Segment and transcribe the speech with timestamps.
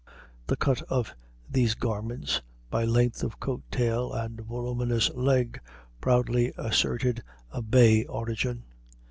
[0.47, 1.13] The cut of
[1.47, 5.59] these garments, by length of coat tail and voluminous leg,
[6.01, 8.63] proudly asserted a "Bay" origin.